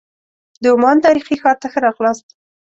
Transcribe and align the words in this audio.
د 0.61 0.63
عمان 0.75 0.97
تاریخي 1.05 1.35
ښار 1.41 1.57
ته 1.61 1.67
ښه 1.73 1.79
راغلاست. 1.85 2.27